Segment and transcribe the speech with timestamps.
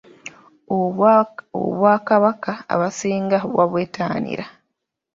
[0.79, 4.45] Obwakabaka abasinga babwettanira